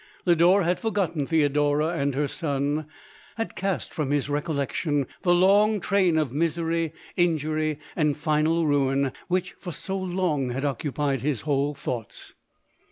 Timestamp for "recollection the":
4.29-5.31